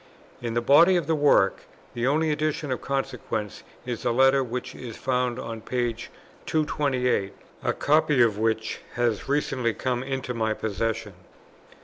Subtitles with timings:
[0.41, 4.73] In the body of the work, the only addition of consequence is the letter which
[4.73, 5.93] is found at p.
[6.47, 7.31] 228,
[7.63, 11.13] a copy of which has recently come into my possession.